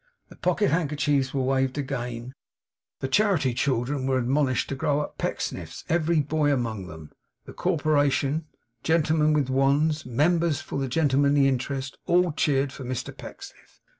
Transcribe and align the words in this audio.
The 0.29 0.35
pocket 0.35 0.71
handkerchiefs 0.71 1.31
were 1.31 1.43
waved 1.43 1.77
again; 1.77 2.33
the 3.01 3.07
charity 3.07 3.53
children 3.53 4.07
were 4.07 4.17
admonished 4.17 4.67
to 4.69 4.75
grow 4.75 4.99
up 4.99 5.19
Pecksniffs, 5.19 5.83
every 5.89 6.21
boy 6.21 6.51
among 6.51 6.87
them; 6.87 7.11
the 7.45 7.53
Corporation, 7.53 8.47
gentlemen 8.81 9.31
with 9.33 9.47
wands, 9.51 10.03
member 10.03 10.51
for 10.53 10.79
the 10.79 10.87
Gentlemanly 10.87 11.47
Interest, 11.47 11.95
all 12.07 12.31
cheered 12.31 12.73
for 12.73 12.83
Mr 12.83 13.15
Pecksniff. 13.15 13.79